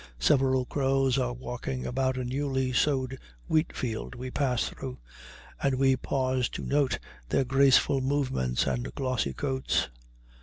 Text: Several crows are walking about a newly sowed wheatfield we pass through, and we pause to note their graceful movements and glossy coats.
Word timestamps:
Several 0.17 0.65
crows 0.65 1.19
are 1.19 1.31
walking 1.33 1.85
about 1.85 2.17
a 2.17 2.23
newly 2.23 2.73
sowed 2.73 3.19
wheatfield 3.47 4.15
we 4.15 4.31
pass 4.31 4.67
through, 4.67 4.97
and 5.61 5.75
we 5.75 5.95
pause 5.95 6.49
to 6.49 6.63
note 6.65 6.97
their 7.29 7.43
graceful 7.45 8.01
movements 8.01 8.65
and 8.65 8.95
glossy 8.95 9.33
coats. 9.35 9.89